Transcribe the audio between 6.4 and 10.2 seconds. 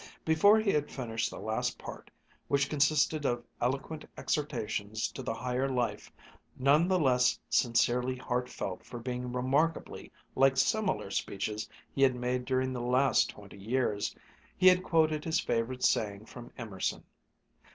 none the less sincerely heartfelt for being remarkably